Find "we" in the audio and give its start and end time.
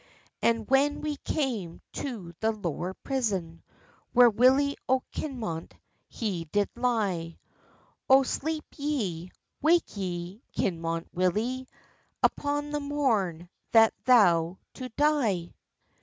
1.01-1.17